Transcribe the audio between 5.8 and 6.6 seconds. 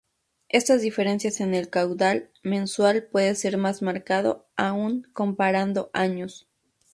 años.